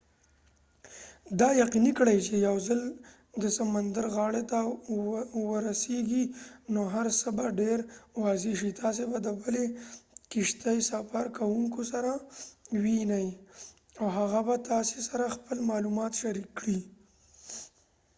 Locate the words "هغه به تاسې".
14.19-14.97